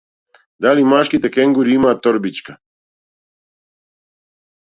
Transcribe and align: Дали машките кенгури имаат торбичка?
Дали 0.63 0.83
машките 0.93 1.29
кенгури 1.35 1.71
имаат 1.77 2.01
торбичка? 2.03 2.57